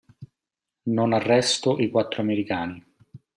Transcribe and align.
Non 0.97 1.13
arresto 1.13 1.77
i 1.79 1.91
quattro 1.91 2.23
americani. 2.23 2.83